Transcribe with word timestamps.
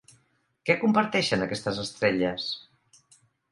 Què 0.69 0.75
comparteixen 0.83 1.45
aquestes 1.47 1.83
estrelles? 1.85 2.51